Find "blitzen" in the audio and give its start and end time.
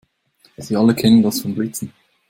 1.53-1.93